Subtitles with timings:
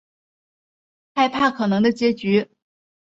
[1.13, 2.49] 害怕可能的结局